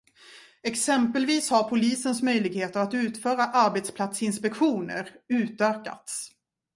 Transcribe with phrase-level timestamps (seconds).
[0.63, 6.31] Exempelvis har polisens möjligheter att utföra arbetsplatsinspektioner utökats.